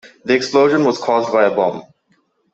[0.25, 1.83] The explosion was caused by a bomb.